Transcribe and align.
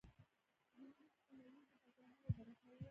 جنوب 0.73 0.95
یې 1.03 1.07
سیمه 1.25 1.45
ییزو 1.55 1.77
پاچاهانو 1.81 2.13
اداره 2.27 2.53
کاوه 2.59 2.79